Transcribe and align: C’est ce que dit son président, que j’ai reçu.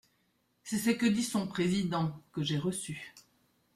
C’est 0.63 0.79
ce 0.79 0.89
que 0.89 1.05
dit 1.05 1.21
son 1.21 1.45
président, 1.45 2.19
que 2.33 2.41
j’ai 2.41 2.57
reçu. 2.57 3.13